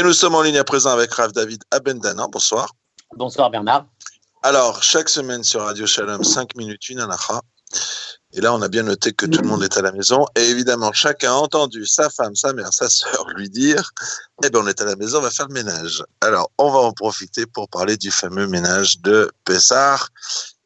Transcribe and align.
Et 0.00 0.02
nous 0.02 0.14
sommes 0.14 0.34
en 0.34 0.40
ligne 0.40 0.56
à 0.56 0.64
présent 0.64 0.88
avec 0.88 1.12
Rav 1.12 1.30
David 1.32 1.62
Abendana. 1.70 2.26
Bonsoir. 2.32 2.74
Bonsoir 3.16 3.50
Bernard. 3.50 3.84
Alors, 4.42 4.82
chaque 4.82 5.10
semaine 5.10 5.44
sur 5.44 5.60
Radio 5.60 5.86
Shalom, 5.86 6.24
5 6.24 6.56
minutes, 6.56 6.88
une 6.88 7.00
anacha. 7.00 7.42
Et 8.32 8.40
là, 8.40 8.54
on 8.54 8.62
a 8.62 8.68
bien 8.68 8.84
noté 8.84 9.12
que 9.12 9.26
tout 9.26 9.42
le 9.42 9.46
monde 9.46 9.62
est 9.62 9.76
à 9.76 9.82
la 9.82 9.92
maison. 9.92 10.24
Et 10.36 10.48
évidemment, 10.48 10.90
chacun 10.94 11.32
a 11.32 11.34
entendu 11.34 11.84
sa 11.84 12.08
femme, 12.08 12.34
sa 12.34 12.54
mère, 12.54 12.72
sa 12.72 12.88
sœur 12.88 13.28
lui 13.36 13.50
dire 13.50 13.90
Eh 14.42 14.48
bien, 14.48 14.62
on 14.62 14.66
est 14.68 14.80
à 14.80 14.86
la 14.86 14.96
maison, 14.96 15.18
on 15.18 15.20
va 15.20 15.30
faire 15.30 15.48
le 15.48 15.52
ménage. 15.52 16.02
Alors, 16.22 16.50
on 16.56 16.70
va 16.70 16.78
en 16.78 16.92
profiter 16.92 17.44
pour 17.44 17.68
parler 17.68 17.98
du 17.98 18.10
fameux 18.10 18.46
ménage 18.46 19.00
de 19.00 19.30
Pessar. 19.44 20.08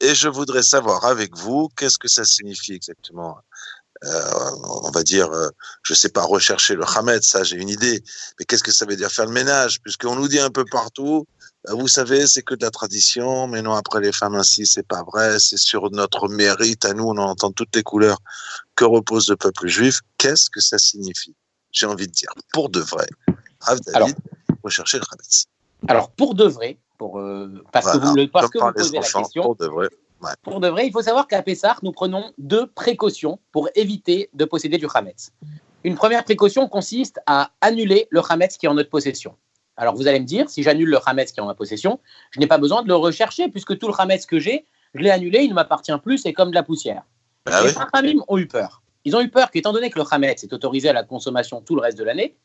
Et 0.01 0.14
je 0.14 0.29
voudrais 0.29 0.62
savoir 0.62 1.05
avec 1.07 1.37
vous, 1.37 1.71
qu'est-ce 1.77 1.98
que 1.98 2.07
ça 2.07 2.25
signifie 2.25 2.75
exactement? 2.75 3.39
On 4.84 4.91
va 4.91 5.02
dire, 5.02 5.30
euh, 5.32 5.48
je 5.82 5.95
sais 5.95 6.09
pas, 6.09 6.23
rechercher 6.23 6.75
le 6.75 6.84
Hamed, 6.84 7.23
ça 7.23 7.43
j'ai 7.43 7.57
une 7.57 7.68
idée, 7.68 8.02
mais 8.38 8.45
qu'est-ce 8.45 8.62
que 8.62 8.73
ça 8.73 8.87
veut 8.87 8.96
dire 8.96 9.11
faire 9.11 9.27
le 9.27 9.32
ménage? 9.32 9.80
Puisqu'on 9.80 10.16
nous 10.16 10.29
dit 10.29 10.41
un 10.41 10.50
peu 10.50 10.64
partout, 10.64 11.27
euh, 11.69 11.74
vous 11.74 11.88
savez, 11.88 12.27
c'est 12.27 12.42
que 12.42 12.55
de 12.55 12.64
la 12.64 12.70
tradition, 12.70 13.47
mais 13.47 13.62
non, 13.62 13.75
après 13.75 14.01
les 14.01 14.12
femmes 14.12 14.34
ainsi, 14.34 14.66
c'est 14.66 14.87
pas 14.87 15.02
vrai, 15.02 15.38
c'est 15.41 15.59
sur 15.59 15.91
notre 15.91 16.28
mérite, 16.28 16.84
à 16.84 16.92
nous, 16.92 17.05
on 17.05 17.16
entend 17.16 17.52
toutes 17.52 17.75
les 17.75 17.83
couleurs 17.83 18.19
que 18.77 18.84
repose 18.84 19.28
le 19.30 19.37
peuple 19.37 19.69
juif. 19.69 20.01
Qu'est-ce 20.19 20.50
que 20.50 20.61
ça 20.61 20.78
signifie? 20.78 21.34
J'ai 21.73 21.86
envie 21.86 22.06
de 22.06 22.12
dire, 22.12 22.33
pour 22.52 22.69
de 22.69 22.80
vrai. 22.80 23.06
Rav 23.61 23.80
David, 23.80 24.16
rechercher 24.62 24.98
le 24.98 25.05
Hamed. 25.11 25.27
Alors, 25.89 26.11
pour 26.11 26.34
de 26.34 26.45
vrai, 26.45 26.78
pour, 26.98 27.20
parce 27.73 27.92
que 27.92 27.98
vous, 27.98 28.28
parce 28.33 28.50
que 28.50 28.59
vous 28.59 28.73
posez 28.73 28.97
la 28.97 29.02
question, 29.02 29.42
pour 29.42 29.56
de 29.56 29.66
vrai. 29.66 29.89
Pour 30.42 30.60
de 30.60 30.69
vrai, 30.69 30.87
il 30.87 30.92
faut 30.92 31.02
savoir 31.02 31.27
qu'à 31.28 31.42
Pessah, 31.42 31.77
nous 31.83 31.92
prenons 31.92 32.33
deux 32.38 32.66
précautions 32.66 33.38
pour 33.52 33.69
éviter 33.74 34.30
de 34.33 34.45
posséder 34.45 34.78
du 34.78 34.87
Hametz. 34.92 35.33
Une 35.84 35.95
première 35.97 36.24
précaution 36.24 36.69
consiste 36.69 37.20
à 37.27 37.50
annuler 37.60 38.06
le 38.10 38.20
Hametz 38.28 38.56
qui 38.56 38.66
est 38.66 38.69
en 38.69 38.74
notre 38.74 38.91
possession. 38.91 39.37
Alors 39.77 39.95
vous 39.95 40.06
allez 40.06 40.20
me 40.20 40.24
dire, 40.24 40.48
si 40.48 40.62
j'annule 40.62 40.88
le 40.88 40.98
Hametz 41.05 41.33
qui 41.33 41.41
est 41.41 41.42
en 41.42 41.47
ma 41.47 41.55
possession, 41.55 42.00
je 42.30 42.41
n'ai 42.41 42.47
pas 42.47 42.59
besoin 42.59 42.83
de 42.83 42.88
le 42.88 42.95
rechercher 42.95 43.48
puisque 43.48 43.78
tout 43.78 43.89
le 43.89 43.95
Hametz 43.98 44.25
que 44.27 44.39
j'ai, 44.39 44.64
je 44.95 45.00
l'ai 45.00 45.11
annulé, 45.11 45.42
il 45.42 45.50
ne 45.50 45.55
m'appartient 45.55 45.97
plus, 46.02 46.19
c'est 46.19 46.33
comme 46.33 46.50
de 46.50 46.55
la 46.55 46.62
poussière. 46.62 47.02
Ah 47.47 47.62
les 48.02 48.14
oui. 48.14 48.20
ont 48.28 48.39
eu 48.39 48.47
peur. 48.47 48.83
Ils 49.05 49.14
ont 49.17 49.20
eu 49.20 49.28
peur 49.28 49.50
qu'étant 49.50 49.72
donné 49.72 49.91
que 49.91 49.98
le 49.98 50.05
Hametz 50.11 50.45
est 50.45 50.52
autorisé 50.52 50.89
à 50.89 50.92
la 50.92 51.02
consommation 51.02 51.61
tout 51.61 51.75
le 51.75 51.83
reste 51.83 51.98
de 51.98 52.05
l'année, 52.05 52.36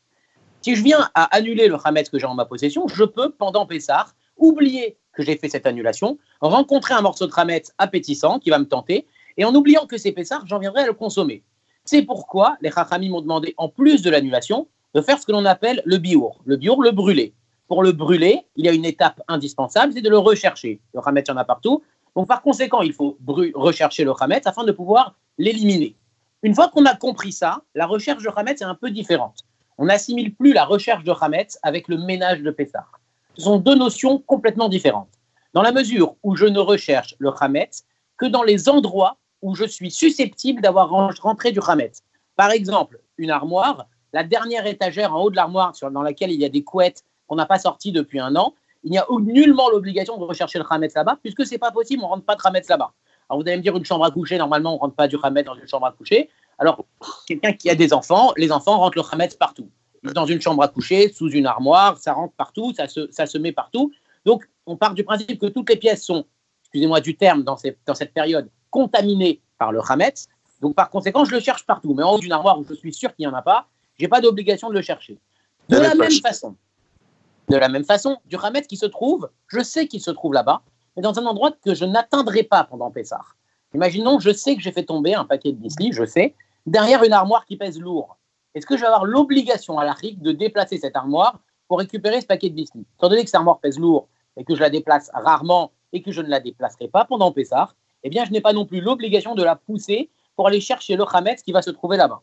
si 0.62 0.76
je 0.76 0.82
viens 0.82 1.08
à 1.14 1.24
annuler 1.34 1.68
le 1.68 1.76
Hametz 1.82 2.10
que 2.10 2.18
j'ai 2.18 2.26
en 2.26 2.34
ma 2.34 2.44
possession, 2.44 2.86
je 2.88 3.04
peux, 3.04 3.30
pendant 3.30 3.64
Pessah, 3.64 4.06
oublier 4.36 4.98
que 5.12 5.22
j'ai 5.22 5.36
fait 5.36 5.48
cette 5.48 5.66
annulation, 5.66 6.18
rencontrer 6.40 6.94
un 6.94 7.02
morceau 7.02 7.26
de 7.26 7.32
rametz 7.32 7.72
appétissant 7.78 8.38
qui 8.38 8.50
va 8.50 8.58
me 8.58 8.66
tenter, 8.66 9.06
et 9.36 9.44
en 9.44 9.54
oubliant 9.54 9.86
que 9.86 9.96
c'est 9.96 10.12
Pessar, 10.12 10.46
j'en 10.46 10.58
viendrai 10.58 10.82
à 10.82 10.86
le 10.86 10.92
consommer. 10.92 11.42
C'est 11.84 12.02
pourquoi 12.02 12.56
les 12.60 12.70
Chachamim 12.70 13.10
m'ont 13.10 13.22
demandé, 13.22 13.54
en 13.56 13.68
plus 13.68 14.02
de 14.02 14.10
l'annulation, 14.10 14.68
de 14.94 15.00
faire 15.00 15.18
ce 15.18 15.26
que 15.26 15.32
l'on 15.32 15.44
appelle 15.44 15.82
le 15.84 15.98
biour. 15.98 16.40
Le 16.44 16.56
biour, 16.56 16.82
le 16.82 16.90
brûler. 16.90 17.34
Pour 17.68 17.82
le 17.82 17.92
brûler, 17.92 18.40
il 18.56 18.64
y 18.64 18.68
a 18.68 18.72
une 18.72 18.84
étape 18.84 19.22
indispensable, 19.28 19.92
c'est 19.92 20.02
de 20.02 20.10
le 20.10 20.18
rechercher. 20.18 20.80
Le 20.92 21.00
rametz, 21.00 21.26
il 21.28 21.30
y 21.30 21.34
en 21.34 21.36
a 21.36 21.44
partout. 21.44 21.82
Donc, 22.16 22.26
par 22.26 22.42
conséquent, 22.42 22.82
il 22.82 22.92
faut 22.92 23.16
rechercher 23.54 24.04
le 24.04 24.10
rametz 24.10 24.46
afin 24.46 24.64
de 24.64 24.72
pouvoir 24.72 25.14
l'éliminer. 25.38 25.96
Une 26.42 26.54
fois 26.54 26.68
qu'on 26.68 26.84
a 26.84 26.96
compris 26.96 27.32
ça, 27.32 27.62
la 27.74 27.86
recherche 27.86 28.22
de 28.22 28.28
rametz 28.28 28.60
est 28.60 28.64
un 28.64 28.74
peu 28.74 28.90
différente. 28.90 29.44
On 29.78 29.86
n'assimile 29.86 30.34
plus 30.34 30.52
la 30.52 30.64
recherche 30.64 31.04
de 31.04 31.10
rametz 31.10 31.58
avec 31.62 31.88
le 31.88 31.96
ménage 31.98 32.42
de 32.42 32.50
Pessar 32.50 32.99
sont 33.40 33.58
deux 33.58 33.74
notions 33.74 34.18
complètement 34.18 34.68
différentes. 34.68 35.10
Dans 35.52 35.62
la 35.62 35.72
mesure 35.72 36.16
où 36.22 36.36
je 36.36 36.46
ne 36.46 36.58
recherche 36.58 37.14
le 37.18 37.30
Hametz 37.38 37.84
que 38.16 38.26
dans 38.26 38.42
les 38.42 38.68
endroits 38.68 39.16
où 39.42 39.54
je 39.54 39.64
suis 39.64 39.90
susceptible 39.90 40.60
d'avoir 40.60 40.90
rentré 40.90 41.52
du 41.52 41.60
Hametz. 41.66 42.02
Par 42.36 42.50
exemple, 42.50 43.00
une 43.16 43.30
armoire, 43.30 43.86
la 44.12 44.24
dernière 44.24 44.66
étagère 44.66 45.14
en 45.14 45.22
haut 45.22 45.30
de 45.30 45.36
l'armoire 45.36 45.72
dans 45.90 46.02
laquelle 46.02 46.30
il 46.30 46.40
y 46.40 46.44
a 46.44 46.48
des 46.48 46.62
couettes 46.62 47.04
qu'on 47.26 47.36
n'a 47.36 47.46
pas 47.46 47.58
sorties 47.58 47.92
depuis 47.92 48.20
un 48.20 48.36
an, 48.36 48.54
il 48.82 48.90
n'y 48.90 48.98
a 48.98 49.06
nullement 49.20 49.68
l'obligation 49.70 50.16
de 50.18 50.24
rechercher 50.24 50.58
le 50.58 50.64
Hametz 50.68 50.94
là-bas, 50.94 51.18
puisque 51.22 51.46
c'est 51.46 51.58
pas 51.58 51.70
possible, 51.70 52.02
on 52.02 52.06
ne 52.06 52.12
rentre 52.12 52.24
pas 52.24 52.34
de 52.34 52.40
Hametz 52.44 52.68
là-bas. 52.68 52.92
Alors 53.28 53.40
vous 53.40 53.48
allez 53.48 53.58
me 53.58 53.62
dire 53.62 53.76
une 53.76 53.84
chambre 53.84 54.04
à 54.04 54.10
coucher, 54.10 54.38
normalement 54.38 54.72
on 54.72 54.76
ne 54.76 54.80
rentre 54.80 54.96
pas 54.96 55.08
du 55.08 55.16
Hametz 55.22 55.46
dans 55.46 55.54
une 55.54 55.68
chambre 55.68 55.86
à 55.86 55.92
coucher. 55.92 56.28
Alors 56.58 56.84
quelqu'un 57.26 57.52
qui 57.52 57.70
a 57.70 57.74
des 57.74 57.92
enfants, 57.92 58.32
les 58.36 58.52
enfants 58.52 58.78
rentrent 58.78 58.98
le 58.98 59.04
Hametz 59.10 59.34
partout 59.36 59.70
dans 60.02 60.26
une 60.26 60.40
chambre 60.40 60.62
à 60.62 60.68
coucher, 60.68 61.12
sous 61.12 61.30
une 61.30 61.46
armoire, 61.46 61.98
ça 61.98 62.12
rentre 62.12 62.34
partout, 62.34 62.72
ça 62.74 62.88
se, 62.88 63.10
ça 63.10 63.26
se 63.26 63.38
met 63.38 63.52
partout. 63.52 63.92
Donc, 64.24 64.48
on 64.66 64.76
part 64.76 64.94
du 64.94 65.04
principe 65.04 65.38
que 65.38 65.46
toutes 65.46 65.68
les 65.68 65.76
pièces 65.76 66.04
sont, 66.04 66.24
excusez-moi 66.62 67.00
du 67.00 67.16
terme, 67.16 67.42
dans, 67.42 67.56
dans, 67.86 67.94
cette 67.94 68.12
période, 68.12 68.48
contaminées 68.70 69.40
par 69.58 69.72
le 69.72 69.80
Hametz. 69.86 70.28
Donc, 70.60 70.74
par 70.74 70.90
conséquent, 70.90 71.24
je 71.24 71.32
le 71.32 71.40
cherche 71.40 71.66
partout. 71.66 71.94
Mais 71.94 72.02
en 72.02 72.14
haut 72.14 72.18
d'une 72.18 72.32
armoire 72.32 72.58
où 72.58 72.64
je 72.68 72.74
suis 72.74 72.92
sûr 72.92 73.14
qu'il 73.14 73.26
n'y 73.26 73.32
en 73.32 73.36
a 73.36 73.42
pas, 73.42 73.68
je 73.98 74.04
n'ai 74.04 74.08
pas 74.08 74.20
d'obligation 74.20 74.68
de 74.68 74.74
le 74.74 74.82
chercher. 74.82 75.18
De 75.68 75.76
la 75.76 75.94
même 75.94 76.10
façon, 76.10 76.56
de 77.48 77.56
la 77.56 77.68
même 77.68 77.84
façon, 77.84 78.18
du 78.26 78.36
Hametz 78.36 78.66
qui 78.66 78.76
se 78.76 78.86
trouve, 78.86 79.28
je 79.48 79.62
sais 79.62 79.86
qu'il 79.86 80.00
se 80.00 80.10
trouve 80.10 80.32
là-bas, 80.32 80.62
mais 80.96 81.02
dans 81.02 81.18
un 81.18 81.26
endroit 81.26 81.52
que 81.52 81.74
je 81.74 81.84
n'atteindrai 81.84 82.44
pas 82.44 82.64
pendant 82.64 82.90
Pessah. 82.90 83.24
Imaginons, 83.74 84.18
je 84.18 84.32
sais 84.32 84.56
que 84.56 84.62
j'ai 84.62 84.72
fait 84.72 84.84
tomber 84.84 85.14
un 85.14 85.24
paquet 85.24 85.52
de 85.52 85.58
biscuits, 85.58 85.92
je 85.92 86.04
sais, 86.04 86.34
derrière 86.66 87.04
une 87.04 87.12
armoire 87.12 87.44
qui 87.46 87.56
pèse 87.56 87.78
lourd 87.78 88.16
est-ce 88.54 88.66
que 88.66 88.76
je 88.76 88.80
vais 88.80 88.86
avoir 88.86 89.04
l'obligation 89.04 89.78
à 89.78 89.84
la 89.84 89.92
RIC 89.92 90.20
de 90.20 90.32
déplacer 90.32 90.78
cette 90.78 90.96
armoire 90.96 91.40
pour 91.68 91.78
récupérer 91.78 92.20
ce 92.20 92.26
paquet 92.26 92.50
de 92.50 92.54
biscuits? 92.54 92.84
Étant 92.98 93.08
donné 93.08 93.22
que 93.22 93.28
cette 93.28 93.36
armoire 93.36 93.60
pèse 93.60 93.78
lourd 93.78 94.08
et 94.36 94.44
que 94.44 94.56
je 94.56 94.60
la 94.60 94.70
déplace 94.70 95.10
rarement 95.14 95.70
et 95.92 96.02
que 96.02 96.10
je 96.10 96.20
ne 96.20 96.28
la 96.28 96.40
déplacerai 96.40 96.88
pas 96.88 97.04
pendant 97.04 97.30
Pessah, 97.30 97.70
eh 98.02 98.10
bien, 98.10 98.24
je 98.24 98.32
n'ai 98.32 98.40
pas 98.40 98.52
non 98.52 98.66
plus 98.66 98.80
l'obligation 98.80 99.34
de 99.34 99.44
la 99.44 99.54
pousser 99.54 100.10
pour 100.34 100.48
aller 100.48 100.60
chercher 100.60 100.96
le 100.96 101.04
Hametz 101.12 101.42
qui 101.42 101.52
va 101.52 101.62
se 101.62 101.70
trouver 101.70 101.96
là-bas. 101.96 102.22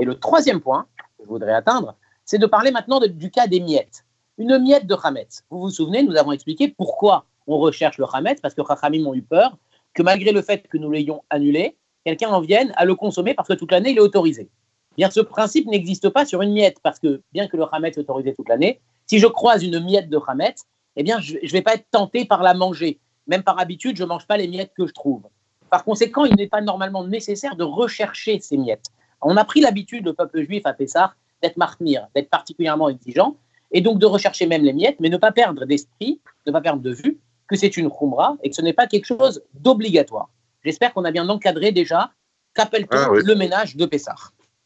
Et 0.00 0.04
le 0.04 0.18
troisième 0.18 0.60
point 0.60 0.86
que 1.18 1.24
je 1.24 1.28
voudrais 1.28 1.52
atteindre, 1.52 1.94
c'est 2.24 2.38
de 2.38 2.46
parler 2.46 2.70
maintenant 2.72 3.00
du 3.00 3.30
cas 3.30 3.46
des 3.46 3.60
miettes. 3.60 4.04
Une 4.38 4.58
miette 4.58 4.86
de 4.86 4.96
Hametz. 5.00 5.44
Vous 5.50 5.60
vous 5.60 5.70
souvenez, 5.70 6.02
nous 6.02 6.16
avons 6.16 6.32
expliqué 6.32 6.68
pourquoi 6.68 7.26
on 7.46 7.58
recherche 7.58 7.98
le 7.98 8.06
Hametz, 8.12 8.40
parce 8.40 8.54
que 8.54 8.62
Chachamim 8.66 9.06
ont 9.06 9.14
eu 9.14 9.22
peur 9.22 9.56
que 9.94 10.02
malgré 10.02 10.32
le 10.32 10.42
fait 10.42 10.66
que 10.68 10.78
nous 10.78 10.90
l'ayons 10.90 11.22
annulé, 11.30 11.76
quelqu'un 12.04 12.30
en 12.30 12.40
vienne 12.40 12.72
à 12.76 12.84
le 12.84 12.94
consommer 12.94 13.34
parce 13.34 13.48
que 13.48 13.54
toute 13.54 13.70
l'année, 13.70 13.90
il 13.90 13.98
est 13.98 14.00
autorisé 14.00 14.48
bien 14.96 15.10
ce 15.10 15.20
principe 15.20 15.66
n'existe 15.66 16.08
pas 16.08 16.24
sur 16.24 16.42
une 16.42 16.52
miette, 16.52 16.78
parce 16.82 16.98
que 16.98 17.22
bien 17.32 17.48
que 17.48 17.56
le 17.56 17.64
Hametz 17.72 17.96
est 17.96 18.00
autorisé 18.00 18.34
toute 18.34 18.48
l'année, 18.48 18.80
si 19.06 19.18
je 19.18 19.26
croise 19.26 19.62
une 19.62 19.80
miette 19.80 20.08
de 20.08 20.18
Hametz, 20.26 20.64
eh 20.96 21.02
bien, 21.02 21.20
je 21.20 21.34
ne 21.34 21.48
vais 21.48 21.62
pas 21.62 21.74
être 21.74 21.86
tenté 21.90 22.24
par 22.24 22.42
la 22.42 22.54
manger. 22.54 22.98
Même 23.26 23.42
par 23.42 23.58
habitude, 23.58 23.96
je 23.96 24.02
ne 24.02 24.08
mange 24.08 24.26
pas 24.26 24.36
les 24.36 24.48
miettes 24.48 24.72
que 24.76 24.86
je 24.86 24.92
trouve. 24.92 25.22
Par 25.70 25.84
conséquent, 25.84 26.24
il 26.24 26.34
n'est 26.34 26.48
pas 26.48 26.60
normalement 26.60 27.04
nécessaire 27.04 27.54
de 27.54 27.64
rechercher 27.64 28.40
ces 28.40 28.56
miettes. 28.56 28.86
On 29.22 29.36
a 29.36 29.44
pris 29.44 29.60
l'habitude, 29.60 30.04
le 30.04 30.14
peuple 30.14 30.42
juif 30.42 30.62
à 30.64 30.72
Pessah, 30.72 31.14
d'être 31.42 31.56
marmire, 31.56 32.08
d'être 32.14 32.28
particulièrement 32.28 32.88
exigeant, 32.88 33.36
et 33.72 33.80
donc 33.80 33.98
de 33.98 34.06
rechercher 34.06 34.46
même 34.46 34.62
les 34.62 34.72
miettes, 34.72 34.96
mais 35.00 35.08
ne 35.08 35.16
pas 35.16 35.32
perdre 35.32 35.64
d'esprit, 35.64 36.20
ne 36.46 36.52
pas 36.52 36.60
perdre 36.60 36.82
de 36.82 36.92
vue 36.92 37.18
que 37.46 37.56
c'est 37.56 37.76
une 37.76 37.90
khumra 37.90 38.36
et 38.42 38.50
que 38.50 38.56
ce 38.56 38.62
n'est 38.62 38.72
pas 38.72 38.86
quelque 38.86 39.06
chose 39.06 39.42
d'obligatoire. 39.54 40.30
J'espère 40.64 40.92
qu'on 40.92 41.04
a 41.04 41.10
bien 41.10 41.28
encadré 41.28 41.72
déjà 41.72 42.10
qu'appelle-t-on 42.54 42.96
ah 42.96 43.10
le 43.12 43.34
ménage 43.34 43.76
de 43.76 43.86
Pessah. 43.86 44.14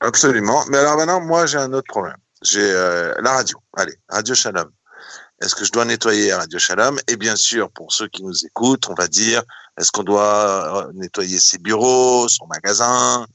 Absolument. 0.01 0.65
Mais 0.69 0.79
alors 0.79 0.97
maintenant, 0.97 1.21
moi, 1.21 1.47
j'ai 1.47 1.59
un 1.59 1.73
autre 1.73 1.87
problème. 1.89 2.17
J'ai 2.43 2.61
euh, 2.63 3.15
la 3.23 3.33
radio. 3.33 3.59
Allez, 3.77 3.95
Radio 4.09 4.35
Shalom. 4.35 4.71
Est-ce 5.41 5.55
que 5.55 5.65
je 5.65 5.73
dois 5.73 5.85
nettoyer 5.85 6.33
Radio 6.33 6.59
Shalom? 6.59 6.99
Et 7.09 7.17
bien 7.17 7.37
sûr, 7.37 7.71
pour 7.71 7.93
ceux 7.93 8.09
qui 8.09 8.23
nous 8.23 8.47
écoutent, 8.47 8.89
on 8.89 8.95
va 8.95 9.09
dire, 9.09 9.43
est-ce 9.79 9.91
qu'on 9.91 10.03
doit 10.03 10.87
euh, 10.87 10.93
nettoyer 10.95 11.39
ses 11.41 11.59
bureaux, 11.59 12.29
son 12.29 12.47
magasin? 12.47 13.27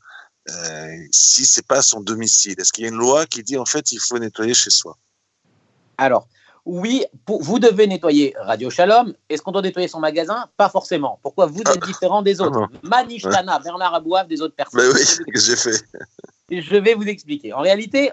Euh, 0.50 0.96
Si 1.12 1.46
c'est 1.46 1.66
pas 1.66 1.82
son 1.82 2.02
domicile, 2.02 2.56
est-ce 2.60 2.72
qu'il 2.72 2.84
y 2.84 2.88
a 2.88 2.90
une 2.90 2.98
loi 2.98 3.26
qui 3.26 3.44
dit 3.44 3.58
en 3.58 3.66
fait 3.66 3.92
il 3.92 4.00
faut 4.00 4.18
nettoyer 4.18 4.54
chez 4.54 4.70
soi? 4.70 4.98
Alors, 5.98 6.28
oui, 6.66 7.06
vous 7.28 7.60
devez 7.60 7.88
nettoyer 7.88 8.36
Radio 8.40 8.70
Shalom. 8.70 9.14
Est-ce 9.28 9.42
qu'on 9.42 9.52
doit 9.52 9.62
nettoyer 9.62 9.88
son 9.88 10.00
magasin? 10.00 10.48
Pas 10.56 10.70
forcément. 10.70 11.20
Pourquoi? 11.22 11.48
Vous 11.48 11.62
êtes 11.62 11.80
ah. 11.82 11.86
différent 11.86 12.22
des 12.22 12.42
autres 12.42 12.68
ah 12.72 12.78
Manishtana, 12.84 13.60
Bernard 13.60 13.96
Abouaf, 13.96 14.28
des 14.28 14.42
autres 14.42 14.56
personnes. 14.56 14.82
Mais 14.82 14.88
oui, 14.88 15.34
que 15.34 15.40
j'ai 15.40 15.56
fait. 15.56 15.84
Je 16.52 16.78
vais 16.78 16.94
vous 16.94 17.08
expliquer. 17.08 17.54
En 17.54 17.62
réalité, 17.62 18.12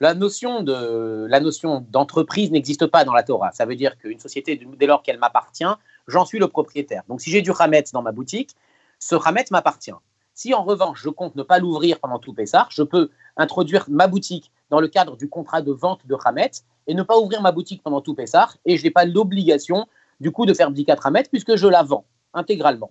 la 0.00 0.14
notion 0.14 0.62
de 0.62 1.26
la 1.28 1.40
notion 1.40 1.84
d'entreprise 1.90 2.50
n'existe 2.50 2.86
pas 2.86 3.04
dans 3.04 3.12
la 3.12 3.22
Torah. 3.22 3.52
Ça 3.52 3.66
veut 3.66 3.76
dire 3.76 3.98
qu'une 3.98 4.18
société, 4.18 4.60
dès 4.78 4.86
lors 4.86 5.02
qu'elle 5.02 5.18
m'appartient, 5.18 5.64
j'en 6.06 6.24
suis 6.24 6.38
le 6.38 6.48
propriétaire. 6.48 7.02
Donc, 7.08 7.20
si 7.20 7.30
j'ai 7.30 7.42
du 7.42 7.50
Hametz 7.58 7.92
dans 7.92 8.02
ma 8.02 8.12
boutique, 8.12 8.56
ce 8.98 9.16
Hametz 9.16 9.50
m'appartient. 9.50 9.92
Si 10.34 10.54
en 10.54 10.62
revanche, 10.62 11.02
je 11.02 11.10
compte 11.10 11.36
ne 11.36 11.42
pas 11.42 11.58
l'ouvrir 11.58 11.98
pendant 11.98 12.18
tout 12.18 12.32
Pessah, 12.32 12.66
je 12.70 12.82
peux 12.82 13.10
introduire 13.36 13.84
ma 13.88 14.06
boutique 14.06 14.50
dans 14.70 14.80
le 14.80 14.88
cadre 14.88 15.16
du 15.16 15.28
contrat 15.28 15.60
de 15.60 15.72
vente 15.72 16.06
de 16.06 16.16
Hametz 16.24 16.64
et 16.86 16.94
ne 16.94 17.02
pas 17.02 17.18
ouvrir 17.18 17.42
ma 17.42 17.52
boutique 17.52 17.82
pendant 17.82 18.00
tout 18.00 18.14
Pessah 18.14 18.48
et 18.64 18.76
je 18.76 18.84
n'ai 18.84 18.90
pas 18.90 19.04
l'obligation 19.04 19.86
du 20.20 20.30
coup 20.30 20.46
de 20.46 20.54
faire 20.54 20.70
10 20.70 20.86
Hametz 21.02 21.28
puisque 21.28 21.56
je 21.56 21.66
la 21.66 21.82
vends 21.82 22.04
intégralement. 22.32 22.90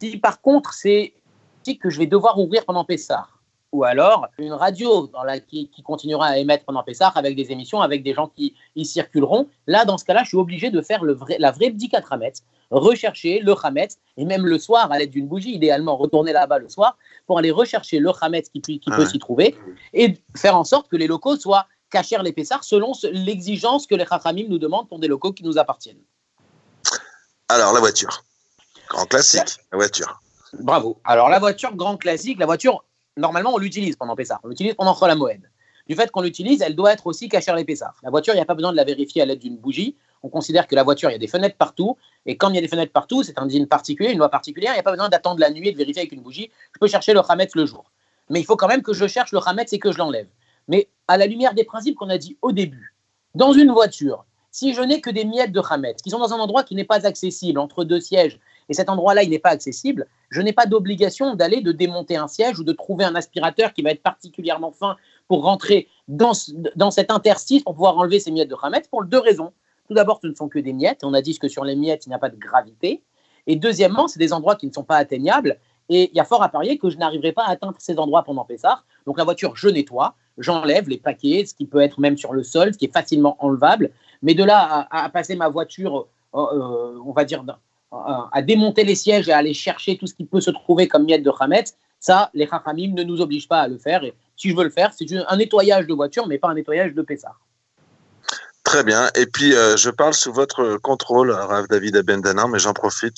Si 0.00 0.18
par 0.18 0.40
contre 0.40 0.74
c'est 0.74 1.14
que 1.72 1.90
je 1.90 1.98
vais 1.98 2.06
devoir 2.06 2.38
ouvrir 2.38 2.64
pendant 2.64 2.84
Pessah. 2.84 3.26
Ou 3.72 3.82
alors 3.82 4.28
une 4.38 4.52
radio 4.52 5.08
dans 5.08 5.24
la, 5.24 5.40
qui, 5.40 5.68
continuera 5.84 6.26
à 6.26 6.38
émettre 6.38 6.64
pendant 6.64 6.84
Pessah 6.84 7.08
avec 7.08 7.34
des 7.34 7.50
émissions, 7.50 7.80
avec 7.80 8.04
des 8.04 8.14
gens 8.14 8.28
qui 8.28 8.54
y 8.76 8.84
circuleront. 8.84 9.48
Là, 9.66 9.84
dans 9.84 9.98
ce 9.98 10.04
cas-là, 10.04 10.22
je 10.22 10.28
suis 10.28 10.36
obligé 10.36 10.70
de 10.70 10.80
faire 10.80 11.02
le 11.02 11.12
vrai, 11.12 11.36
la 11.40 11.50
vraie 11.50 11.70
bdika 11.70 12.00
Hametz, 12.08 12.44
rechercher 12.70 13.40
le 13.40 13.52
Hametz, 13.60 13.98
et 14.16 14.24
même 14.24 14.46
le 14.46 14.58
soir, 14.60 14.92
à 14.92 14.98
l'aide 14.98 15.10
d'une 15.10 15.26
bougie, 15.26 15.52
idéalement 15.52 15.96
retourner 15.96 16.32
là-bas 16.32 16.60
le 16.60 16.68
soir, 16.68 16.96
pour 17.26 17.38
aller 17.38 17.50
rechercher 17.50 17.98
le 17.98 18.12
Hametz 18.20 18.48
qui, 18.48 18.60
qui 18.60 18.90
peut 18.90 19.06
s'y 19.06 19.18
trouver, 19.18 19.56
et 19.92 20.18
faire 20.36 20.56
en 20.56 20.64
sorte 20.64 20.88
que 20.88 20.96
les 20.96 21.08
locaux 21.08 21.36
soient 21.36 21.66
cacher 21.90 22.16
les 22.22 22.32
Pessars 22.32 22.64
selon 22.64 22.92
l'exigence 23.10 23.86
que 23.86 23.94
les 23.94 24.06
Chachamim 24.06 24.46
nous 24.48 24.58
demandent 24.58 24.88
pour 24.88 24.98
des 25.00 25.08
locaux 25.08 25.32
qui 25.32 25.42
nous 25.42 25.58
appartiennent. 25.58 26.02
Alors, 27.48 27.72
la 27.72 27.80
voiture. 27.80 28.24
Grand 28.88 29.06
classique, 29.06 29.58
la 29.72 29.78
voiture. 29.78 30.20
Bravo. 30.60 30.98
Alors, 31.04 31.28
la 31.28 31.38
voiture, 31.38 31.74
grand 31.74 31.96
classique, 31.96 32.38
la 32.38 32.46
voiture, 32.46 32.84
normalement, 33.16 33.54
on 33.54 33.58
l'utilise 33.58 33.96
pendant 33.96 34.16
Pessar. 34.16 34.40
On 34.44 34.48
l'utilise 34.48 34.74
pendant 34.74 34.96
la 35.06 35.14
Moed. 35.14 35.42
Du 35.86 35.94
fait 35.94 36.10
qu'on 36.10 36.22
l'utilise, 36.22 36.62
elle 36.62 36.74
doit 36.74 36.92
être 36.92 37.06
aussi 37.06 37.28
cachée 37.28 37.52
les 37.54 37.64
Pessar. 37.64 37.94
La 38.02 38.10
voiture, 38.10 38.32
il 38.32 38.36
n'y 38.36 38.42
a 38.42 38.46
pas 38.46 38.54
besoin 38.54 38.72
de 38.72 38.76
la 38.76 38.84
vérifier 38.84 39.22
à 39.22 39.26
l'aide 39.26 39.40
d'une 39.40 39.56
bougie. 39.56 39.96
On 40.22 40.30
considère 40.30 40.66
que 40.66 40.74
la 40.74 40.82
voiture, 40.82 41.10
il 41.10 41.12
y 41.12 41.16
a 41.16 41.18
des 41.18 41.28
fenêtres 41.28 41.56
partout. 41.56 41.98
Et 42.24 42.38
quand 42.38 42.48
il 42.48 42.54
y 42.54 42.58
a 42.58 42.62
des 42.62 42.68
fenêtres 42.68 42.92
partout, 42.92 43.22
c'est 43.22 43.38
un 43.38 43.46
design 43.46 43.66
particulier, 43.66 44.10
une 44.12 44.18
loi 44.18 44.30
particulière. 44.30 44.72
Il 44.72 44.76
n'y 44.76 44.80
a 44.80 44.82
pas 44.82 44.92
besoin 44.92 45.10
d'attendre 45.10 45.40
la 45.40 45.50
nuit 45.50 45.68
et 45.68 45.72
de 45.72 45.76
vérifier 45.76 46.02
avec 46.02 46.12
une 46.12 46.22
bougie. 46.22 46.50
Je 46.72 46.78
peux 46.78 46.86
chercher 46.86 47.12
le 47.12 47.20
Hametz 47.28 47.54
le 47.54 47.66
jour. 47.66 47.90
Mais 48.30 48.40
il 48.40 48.44
faut 48.44 48.56
quand 48.56 48.68
même 48.68 48.82
que 48.82 48.94
je 48.94 49.06
cherche 49.06 49.32
le 49.32 49.40
Hametz 49.44 49.72
et 49.74 49.78
que 49.78 49.92
je 49.92 49.98
l'enlève. 49.98 50.28
Mais 50.68 50.88
à 51.08 51.18
la 51.18 51.26
lumière 51.26 51.52
des 51.52 51.64
principes 51.64 51.96
qu'on 51.96 52.08
a 52.08 52.16
dit 52.16 52.38
au 52.40 52.52
début, 52.52 52.94
dans 53.34 53.52
une 53.52 53.70
voiture, 53.70 54.24
si 54.50 54.72
je 54.72 54.80
n'ai 54.80 55.02
que 55.02 55.10
des 55.10 55.26
miettes 55.26 55.52
de 55.52 55.60
Hametz 55.68 56.00
qui 56.00 56.08
sont 56.08 56.18
dans 56.18 56.32
un 56.32 56.38
endroit 56.38 56.62
qui 56.62 56.74
n'est 56.74 56.84
pas 56.84 57.06
accessible, 57.06 57.58
entre 57.58 57.84
deux 57.84 58.00
sièges, 58.00 58.38
et 58.68 58.74
cet 58.74 58.88
endroit-là, 58.88 59.22
il 59.22 59.30
n'est 59.30 59.38
pas 59.38 59.50
accessible, 59.50 60.06
je 60.30 60.40
n'ai 60.40 60.52
pas 60.52 60.66
d'obligation 60.66 61.34
d'aller 61.34 61.60
de 61.60 61.72
démonter 61.72 62.16
un 62.16 62.28
siège 62.28 62.58
ou 62.58 62.64
de 62.64 62.72
trouver 62.72 63.04
un 63.04 63.14
aspirateur 63.14 63.72
qui 63.72 63.82
va 63.82 63.90
être 63.90 64.02
particulièrement 64.02 64.72
fin 64.72 64.96
pour 65.28 65.42
rentrer 65.42 65.88
dans, 66.08 66.32
dans 66.76 66.90
cet 66.90 67.10
interstice 67.10 67.62
pour 67.62 67.74
pouvoir 67.74 67.98
enlever 67.98 68.20
ces 68.20 68.30
miettes 68.30 68.48
de 68.48 68.56
Hametz 68.60 68.88
pour 68.88 69.04
deux 69.04 69.18
raisons. 69.18 69.52
Tout 69.86 69.94
d'abord, 69.94 70.18
ce 70.22 70.26
ne 70.26 70.34
sont 70.34 70.48
que 70.48 70.58
des 70.58 70.72
miettes. 70.72 71.00
On 71.02 71.14
a 71.14 71.22
dit 71.22 71.38
que 71.38 71.48
sur 71.48 71.64
les 71.64 71.76
miettes, 71.76 72.06
il 72.06 72.08
n'y 72.08 72.14
a 72.14 72.18
pas 72.18 72.30
de 72.30 72.36
gravité. 72.36 73.02
Et 73.46 73.56
deuxièmement, 73.56 74.08
c'est 74.08 74.18
des 74.18 74.32
endroits 74.32 74.56
qui 74.56 74.66
ne 74.66 74.72
sont 74.72 74.84
pas 74.84 74.96
atteignables. 74.96 75.58
Et 75.90 76.10
il 76.10 76.16
y 76.16 76.20
a 76.20 76.24
fort 76.24 76.42
à 76.42 76.48
parier 76.48 76.78
que 76.78 76.88
je 76.88 76.96
n'arriverai 76.96 77.32
pas 77.32 77.44
à 77.44 77.50
atteindre 77.50 77.76
ces 77.78 77.98
endroits 77.98 78.22
pendant 78.22 78.44
Pessar. 78.44 78.86
Donc 79.06 79.18
la 79.18 79.24
voiture, 79.24 79.54
je 79.54 79.68
nettoie, 79.68 80.14
j'enlève 80.38 80.88
les 80.88 80.96
paquets, 80.96 81.44
ce 81.46 81.54
qui 81.54 81.66
peut 81.66 81.80
être 81.80 82.00
même 82.00 82.16
sur 82.16 82.32
le 82.32 82.42
sol, 82.42 82.72
ce 82.72 82.78
qui 82.78 82.86
est 82.86 82.92
facilement 82.92 83.36
enlevable. 83.44 83.90
Mais 84.22 84.34
de 84.34 84.44
là 84.44 84.86
à, 84.90 85.10
passer 85.10 85.36
ma 85.36 85.50
voiture, 85.50 86.06
euh, 86.34 86.38
euh, 86.38 86.98
on 87.04 87.12
va 87.12 87.24
dire, 87.26 87.44
à 88.32 88.42
démonter 88.42 88.84
les 88.84 88.94
sièges 88.94 89.28
et 89.28 89.32
à 89.32 89.38
aller 89.38 89.54
chercher 89.54 89.96
tout 89.96 90.06
ce 90.06 90.14
qui 90.14 90.24
peut 90.24 90.40
se 90.40 90.50
trouver 90.50 90.88
comme 90.88 91.04
miettes 91.04 91.22
de 91.22 91.32
Hametz, 91.38 91.74
ça, 92.00 92.30
les 92.34 92.46
Chachamim 92.46 92.92
ne 92.94 93.02
nous 93.02 93.20
obligent 93.20 93.48
pas 93.48 93.60
à 93.60 93.68
le 93.68 93.78
faire. 93.78 94.04
Et 94.04 94.12
si 94.36 94.50
je 94.50 94.56
veux 94.56 94.64
le 94.64 94.70
faire, 94.70 94.92
c'est 94.92 95.06
un 95.26 95.36
nettoyage 95.36 95.86
de 95.86 95.94
voiture, 95.94 96.26
mais 96.26 96.38
pas 96.38 96.48
un 96.48 96.54
nettoyage 96.54 96.92
de 96.92 97.02
Pessar. 97.02 97.40
Très 98.62 98.82
bien. 98.82 99.08
Et 99.14 99.26
puis, 99.26 99.54
euh, 99.54 99.76
je 99.76 99.90
parle 99.90 100.14
sous 100.14 100.32
votre 100.32 100.78
contrôle, 100.78 101.30
Rav 101.30 101.66
David 101.68 101.96
Abendana, 101.96 102.46
mais 102.46 102.58
j'en 102.58 102.72
profite. 102.72 103.16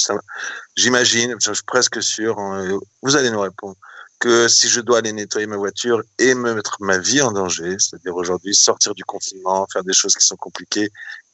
J'imagine, 0.77 1.37
je 1.41 1.53
suis 1.53 1.65
presque 1.65 2.03
sûr, 2.03 2.39
hein, 2.39 2.79
vous 3.03 3.17
allez 3.17 3.31
nous 3.31 3.41
répondre, 3.41 3.77
que 4.19 4.49
si 4.49 4.69
je 4.69 4.81
dois 4.81 4.99
aller 4.99 5.13
nettoyer 5.13 5.47
ma 5.47 5.57
voiture 5.57 6.03
et 6.19 6.35
me 6.35 6.55
mettre 6.55 6.77
ma 6.81 6.99
vie 6.99 7.23
en 7.23 7.33
danger, 7.33 7.77
c'est-à-dire 7.79 8.15
aujourd'hui 8.17 8.55
sortir 8.55 8.95
du 8.95 9.05
confinement, 9.05 9.67
faire 9.73 9.85
des 9.85 9.93
choses 9.93 10.15
qui 10.15 10.27
sont 10.27 10.37
compliquées, 10.37 10.91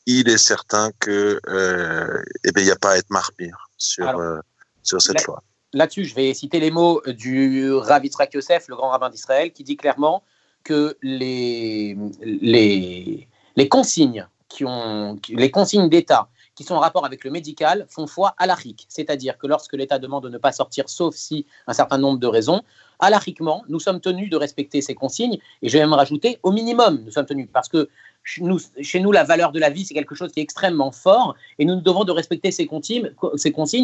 il 0.06 0.28
est 0.28 0.38
certain 0.38 0.90
que 0.98 1.40
euh, 1.48 2.22
eh 2.44 2.52
ben, 2.52 2.60
il 2.60 2.64
n'y 2.64 2.70
a 2.70 2.76
pas 2.76 2.92
à 2.92 2.96
être 2.96 3.08
sur, 3.76 4.08
euh, 4.08 4.38
sur 4.82 5.00
cette 5.00 5.24
loi. 5.24 5.42
Là-dessus, 5.72 6.04
je 6.04 6.14
vais 6.14 6.34
citer 6.34 6.60
les 6.60 6.70
mots 6.70 7.02
du 7.06 7.72
Rav 7.72 8.04
Yitzhak 8.04 8.34
Yosef, 8.34 8.68
le 8.68 8.76
grand 8.76 8.90
rabbin 8.90 9.10
d'Israël, 9.10 9.52
qui 9.52 9.64
dit 9.64 9.76
clairement 9.76 10.22
que 10.64 10.96
les, 11.02 11.96
les, 12.20 13.28
les 13.56 13.68
consignes 13.68 14.26
qui 14.48 14.64
ont 14.64 15.18
les 15.30 15.50
consignes 15.50 15.88
d'État 15.88 16.28
qui 16.54 16.64
sont 16.64 16.74
en 16.74 16.80
rapport 16.80 17.06
avec 17.06 17.24
le 17.24 17.30
médical 17.30 17.86
font 17.88 18.06
foi 18.06 18.34
à 18.36 18.46
l'arique, 18.46 18.86
c'est-à-dire 18.88 19.38
que 19.38 19.46
lorsque 19.46 19.72
l'État 19.72 19.98
demande 19.98 20.24
de 20.24 20.28
ne 20.28 20.38
pas 20.38 20.52
sortir, 20.52 20.88
sauf 20.88 21.14
si 21.14 21.46
un 21.66 21.72
certain 21.72 21.98
nombre 21.98 22.18
de 22.18 22.26
raisons, 22.26 22.62
alariquement, 22.98 23.64
nous 23.68 23.80
sommes 23.80 24.00
tenus 24.00 24.28
de 24.28 24.36
respecter 24.36 24.82
ces 24.82 24.94
consignes, 24.94 25.38
et 25.62 25.68
je 25.68 25.78
vais 25.78 25.80
même 25.80 25.94
rajouter 25.94 26.38
au 26.42 26.52
minimum, 26.52 27.02
nous 27.04 27.10
sommes 27.10 27.26
tenus, 27.26 27.48
parce 27.52 27.68
que 27.68 27.88
chez 28.24 29.00
nous, 29.00 29.12
la 29.12 29.24
valeur 29.24 29.52
de 29.52 29.58
la 29.58 29.70
vie, 29.70 29.84
c'est 29.84 29.94
quelque 29.94 30.14
chose 30.14 30.32
qui 30.32 30.40
est 30.40 30.42
extrêmement 30.42 30.92
fort, 30.92 31.34
et 31.58 31.64
nous 31.64 31.80
devons 31.80 32.04
de 32.04 32.12
respecter 32.12 32.50
ces 32.50 32.66
consignes, 32.66 33.08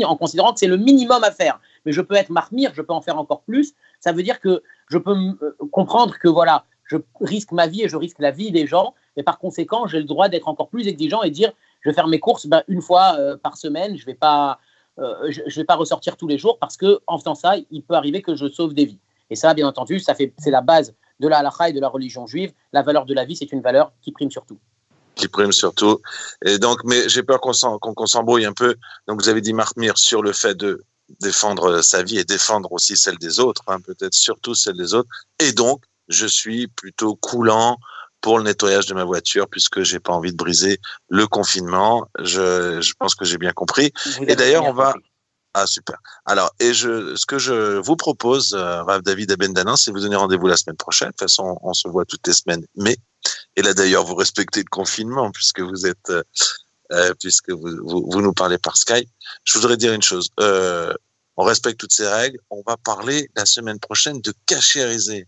en 0.04 0.16
considérant 0.16 0.52
que 0.52 0.60
c'est 0.60 0.66
le 0.66 0.76
minimum 0.76 1.24
à 1.24 1.30
faire. 1.30 1.60
Mais 1.84 1.92
je 1.92 2.00
peux 2.00 2.14
être 2.14 2.30
marmire, 2.30 2.72
je 2.74 2.82
peux 2.82 2.92
en 2.92 3.00
faire 3.00 3.18
encore 3.18 3.42
plus. 3.42 3.74
Ça 4.00 4.12
veut 4.12 4.22
dire 4.22 4.40
que 4.40 4.62
je 4.88 4.98
peux 4.98 5.14
euh, 5.16 5.56
comprendre 5.72 6.18
que 6.18 6.28
voilà, 6.28 6.64
je 6.84 6.96
risque 7.20 7.52
ma 7.52 7.66
vie 7.66 7.82
et 7.82 7.88
je 7.88 7.96
risque 7.96 8.18
la 8.20 8.30
vie 8.30 8.50
des 8.50 8.66
gens, 8.66 8.94
et 9.16 9.22
par 9.22 9.38
conséquent, 9.38 9.86
j'ai 9.86 9.98
le 9.98 10.04
droit 10.04 10.28
d'être 10.28 10.48
encore 10.48 10.68
plus 10.68 10.86
exigeant 10.86 11.22
et 11.22 11.30
dire 11.30 11.52
je 11.80 11.90
vais 11.90 11.94
faire 11.94 12.08
mes 12.08 12.20
courses 12.20 12.46
ben, 12.46 12.62
une 12.68 12.82
fois 12.82 13.16
euh, 13.18 13.36
par 13.36 13.56
semaine, 13.56 13.96
je 13.96 14.02
ne 14.02 14.06
vais, 14.06 14.14
pas, 14.14 14.58
euh, 14.98 15.30
vais 15.54 15.64
pas 15.64 15.76
ressortir 15.76 16.16
tous 16.16 16.28
les 16.28 16.38
jours 16.38 16.58
parce 16.58 16.76
qu'en 16.76 17.18
faisant 17.18 17.34
ça, 17.34 17.54
il 17.70 17.82
peut 17.82 17.94
arriver 17.94 18.22
que 18.22 18.34
je 18.36 18.48
sauve 18.48 18.74
des 18.74 18.86
vies. 18.86 19.00
Et 19.30 19.36
ça, 19.36 19.52
bien 19.54 19.66
entendu, 19.66 20.00
c'est 20.00 20.32
la 20.46 20.60
base 20.62 20.94
de 21.20 21.28
la 21.28 21.38
halakha 21.38 21.70
et 21.70 21.72
de 21.72 21.80
la 21.80 21.88
religion 21.88 22.26
juive. 22.26 22.52
La 22.72 22.82
valeur 22.82 23.06
de 23.06 23.14
la 23.14 23.24
vie, 23.24 23.36
c'est 23.36 23.52
une 23.52 23.62
valeur 23.62 23.92
qui 24.02 24.12
prime 24.12 24.30
surtout 24.30 24.58
qui 25.18 25.26
prime 25.26 25.52
surtout. 25.52 26.00
Et 26.44 26.58
donc, 26.58 26.78
mais 26.84 27.08
j'ai 27.08 27.24
peur 27.24 27.40
qu'on 27.40 27.52
s'embrouille 28.06 28.46
un 28.46 28.52
peu. 28.52 28.76
Donc, 29.08 29.20
vous 29.20 29.28
avez 29.28 29.40
dit 29.40 29.52
Marmir 29.52 29.98
sur 29.98 30.22
le 30.22 30.32
fait 30.32 30.54
de 30.54 30.84
défendre 31.20 31.82
sa 31.82 32.02
vie 32.02 32.18
et 32.18 32.24
défendre 32.24 32.72
aussi 32.72 32.96
celle 32.96 33.18
des 33.18 33.40
autres, 33.40 33.62
hein, 33.66 33.80
peut-être 33.80 34.14
surtout 34.14 34.54
celle 34.54 34.76
des 34.76 34.94
autres. 34.94 35.08
Et 35.40 35.52
donc, 35.52 35.82
je 36.08 36.26
suis 36.26 36.68
plutôt 36.68 37.16
coulant 37.16 37.78
pour 38.20 38.38
le 38.38 38.44
nettoyage 38.44 38.86
de 38.86 38.94
ma 38.94 39.04
voiture 39.04 39.48
puisque 39.48 39.82
j'ai 39.82 40.00
pas 40.00 40.12
envie 40.12 40.32
de 40.32 40.36
briser 40.36 40.80
le 41.08 41.26
confinement. 41.26 42.06
Je, 42.18 42.80
je 42.80 42.92
pense 42.98 43.14
que 43.14 43.24
j'ai 43.24 43.38
bien 43.38 43.52
compris. 43.52 43.92
et 44.26 44.36
d'ailleurs, 44.36 44.64
on 44.64 44.72
va. 44.72 44.94
Ah 45.60 45.66
super. 45.66 45.96
Alors 46.24 46.54
et 46.60 46.72
je, 46.72 47.16
ce 47.16 47.26
que 47.26 47.36
je 47.36 47.78
vous 47.78 47.96
propose, 47.96 48.54
euh, 48.54 48.84
Rav 48.84 49.02
David 49.02 49.32
Abendanin, 49.32 49.74
c'est 49.74 49.90
vous 49.90 49.98
donner 49.98 50.14
rendez-vous 50.14 50.46
la 50.46 50.56
semaine 50.56 50.76
prochaine. 50.76 51.08
De 51.08 51.12
toute 51.12 51.22
façon, 51.22 51.58
on 51.62 51.74
se 51.74 51.88
voit 51.88 52.04
toutes 52.04 52.24
les 52.28 52.32
semaines. 52.32 52.64
Mais 52.76 52.96
et 53.56 53.62
là 53.62 53.74
d'ailleurs, 53.74 54.04
vous 54.04 54.14
respectez 54.14 54.60
le 54.60 54.70
confinement 54.70 55.32
puisque 55.32 55.58
vous 55.58 55.84
êtes, 55.84 56.10
euh, 56.10 56.22
euh 56.92 57.12
puisque 57.18 57.50
vous, 57.50 57.70
vous, 57.82 58.22
nous 58.22 58.32
parlez 58.32 58.58
par 58.58 58.76
Skype. 58.76 59.10
Je 59.42 59.58
voudrais 59.58 59.76
dire 59.76 59.92
une 59.92 60.02
chose. 60.02 60.28
Euh, 60.38 60.94
on 61.36 61.42
respecte 61.42 61.80
toutes 61.80 61.92
ces 61.92 62.06
règles. 62.06 62.38
On 62.50 62.62
va 62.64 62.76
parler 62.76 63.28
la 63.34 63.44
semaine 63.44 63.80
prochaine 63.80 64.20
de 64.20 64.32
cachériser. 64.46 65.26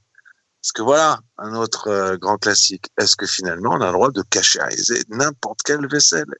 Parce 0.62 0.70
que 0.70 0.82
voilà, 0.82 1.18
un 1.38 1.56
autre 1.56 2.16
grand 2.20 2.38
classique. 2.38 2.84
Est-ce 3.00 3.16
que 3.16 3.26
finalement 3.26 3.72
on 3.72 3.80
a 3.80 3.86
le 3.86 3.92
droit 3.94 4.12
de 4.12 4.22
cachériser 4.22 5.02
n'importe 5.08 5.62
quelle 5.64 5.88
vaisselle? 5.88 6.32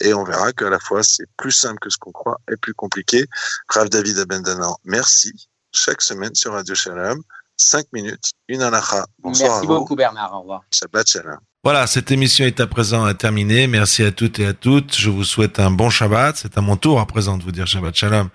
Et 0.00 0.14
on 0.14 0.24
verra 0.24 0.52
qu'à 0.52 0.70
la 0.70 0.78
fois 0.78 1.02
c'est 1.02 1.26
plus 1.36 1.52
simple 1.52 1.78
que 1.80 1.90
ce 1.90 1.98
qu'on 1.98 2.12
croit 2.12 2.40
et 2.50 2.56
plus 2.56 2.74
compliqué. 2.74 3.26
Rav 3.68 3.88
David 3.88 4.18
Abendanan, 4.18 4.76
merci. 4.84 5.32
Chaque 5.72 6.02
semaine 6.02 6.34
sur 6.34 6.52
Radio 6.52 6.74
Shalom, 6.74 7.20
5 7.56 7.86
minutes, 7.92 8.30
une 8.48 8.62
halakha. 8.62 9.06
Bonsoir 9.18 9.50
Merci 9.50 9.66
beaucoup 9.66 9.96
Bernard, 9.96 10.34
au 10.34 10.40
revoir. 10.40 10.62
Shabbat 10.72 11.08
Shalom. 11.08 11.38
Voilà, 11.64 11.86
cette 11.86 12.10
émission 12.10 12.44
est 12.44 12.60
à 12.60 12.66
présent 12.66 13.12
terminée. 13.14 13.66
Merci 13.66 14.02
à 14.02 14.12
toutes 14.12 14.38
et 14.38 14.46
à 14.46 14.52
toutes. 14.52 14.94
Je 14.94 15.08
vous 15.08 15.24
souhaite 15.24 15.58
un 15.58 15.70
bon 15.70 15.88
Shabbat. 15.88 16.36
C'est 16.36 16.58
à 16.58 16.60
mon 16.60 16.76
tour 16.76 17.00
à 17.00 17.06
présent 17.06 17.38
de 17.38 17.42
vous 17.42 17.52
dire 17.52 17.66
Shabbat 17.66 17.94
Shalom 17.94 18.28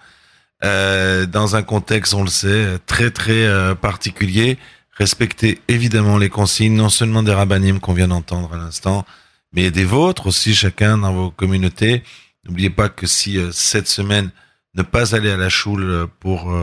euh, 0.64 1.26
dans 1.26 1.56
un 1.56 1.64
contexte, 1.64 2.14
on 2.14 2.24
le 2.24 2.30
sait, 2.30 2.78
très 2.86 3.12
très 3.12 3.46
euh, 3.46 3.76
particulier. 3.76 4.58
Respectez 4.98 5.62
évidemment 5.70 6.18
les 6.18 6.30
consignes, 6.30 6.76
non 6.76 6.90
seulement 6.90 7.24
des 7.24 7.34
rabbinim 7.34 7.80
qu'on 7.80 7.94
vient 7.94 8.10
d'entendre 8.10 8.54
à 8.54 8.58
l'instant, 8.58 9.06
mais 9.54 9.72
des 9.72 9.86
vôtres 9.86 10.28
aussi, 10.28 10.54
chacun 10.54 10.98
dans 10.98 11.14
vos 11.14 11.32
communautés. 11.32 12.04
N'oubliez 12.46 12.70
pas 12.70 12.90
que 12.90 13.08
si 13.08 13.38
euh, 13.38 13.52
cette 13.52 13.88
semaine, 13.88 14.32
ne 14.76 14.84
pas 14.84 15.16
aller 15.16 15.32
à 15.32 15.38
la 15.38 15.50
choule 15.50 16.08
pour 16.20 16.54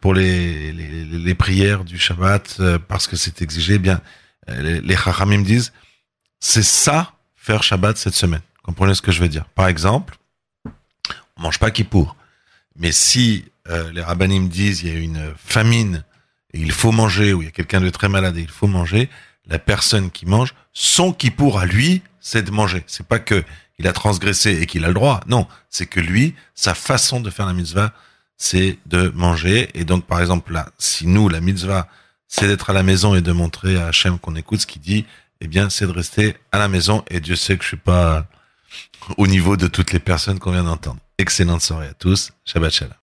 pour 0.00 0.12
les, 0.12 0.72
les, 0.72 1.04
les, 1.04 1.34
prières 1.34 1.84
du 1.84 1.98
Shabbat 1.98 2.60
parce 2.88 3.06
que 3.06 3.16
c'est 3.16 3.40
exigé, 3.42 3.74
eh 3.74 3.78
bien 3.78 4.00
les, 4.48 4.80
les 4.80 4.96
Chachamim 4.96 5.42
disent 5.42 5.72
c'est 6.40 6.62
ça 6.62 7.14
faire 7.36 7.62
Shabbat 7.62 7.96
cette 7.96 8.14
semaine. 8.14 8.40
Comprenez 8.62 8.94
ce 8.94 9.02
que 9.02 9.12
je 9.12 9.20
veux 9.20 9.28
dire. 9.28 9.44
Par 9.54 9.68
exemple, 9.68 10.16
on 11.36 11.42
mange 11.42 11.58
pas 11.58 11.70
Kippour. 11.70 12.16
Mais 12.76 12.92
si 12.92 13.44
euh, 13.68 13.92
les 13.92 14.02
rabbinim 14.02 14.48
disent 14.48 14.82
il 14.82 14.92
y 14.92 14.96
a 14.96 14.98
une 14.98 15.34
famine 15.36 16.04
et 16.52 16.60
il 16.60 16.72
faut 16.72 16.92
manger, 16.92 17.32
ou 17.32 17.42
il 17.42 17.46
y 17.46 17.48
a 17.48 17.52
quelqu'un 17.52 17.80
de 17.80 17.90
très 17.90 18.08
malade 18.08 18.36
et 18.36 18.42
il 18.42 18.50
faut 18.50 18.66
manger, 18.66 19.08
la 19.46 19.58
personne 19.58 20.10
qui 20.10 20.26
mange, 20.26 20.54
son 20.72 21.12
qui 21.12 21.30
pour 21.30 21.58
à 21.58 21.66
lui, 21.66 22.02
c'est 22.20 22.42
de 22.42 22.50
manger. 22.50 22.84
C'est 22.86 23.06
pas 23.06 23.18
que 23.18 23.44
il 23.78 23.88
a 23.88 23.92
transgressé 23.92 24.60
et 24.60 24.66
qu'il 24.66 24.84
a 24.84 24.88
le 24.88 24.94
droit. 24.94 25.20
Non, 25.26 25.46
c'est 25.68 25.86
que 25.86 25.98
lui, 25.98 26.34
sa 26.54 26.74
façon 26.74 27.20
de 27.20 27.30
faire 27.30 27.46
la 27.46 27.52
mitzvah, 27.52 27.92
c'est 28.36 28.78
de 28.86 29.08
manger. 29.08 29.70
Et 29.74 29.84
donc, 29.84 30.06
par 30.06 30.20
exemple, 30.20 30.52
là, 30.52 30.68
si 30.78 31.06
nous, 31.06 31.28
la 31.28 31.40
mitzvah, 31.40 31.88
c'est 32.28 32.46
d'être 32.46 32.70
à 32.70 32.72
la 32.72 32.82
maison 32.82 33.14
et 33.14 33.22
de 33.22 33.32
montrer 33.32 33.76
à 33.76 33.88
Hachem 33.88 34.18
qu'on 34.18 34.36
écoute 34.36 34.60
ce 34.60 34.66
qu'il 34.66 34.82
dit, 34.82 35.04
eh 35.40 35.48
bien, 35.48 35.68
c'est 35.68 35.86
de 35.86 35.92
rester 35.92 36.36
à 36.52 36.58
la 36.58 36.68
maison. 36.68 37.04
Et 37.08 37.20
Dieu 37.20 37.34
sait 37.34 37.56
que 37.56 37.64
je 37.64 37.68
suis 37.68 37.76
pas 37.76 38.26
au 39.16 39.26
niveau 39.26 39.56
de 39.56 39.66
toutes 39.66 39.92
les 39.92 39.98
personnes 39.98 40.38
qu'on 40.38 40.52
vient 40.52 40.64
d'entendre. 40.64 41.00
Excellente 41.18 41.62
soirée 41.62 41.88
à 41.88 41.94
tous. 41.94 42.32
Shabbat 42.44 42.72
Shalom. 42.72 42.94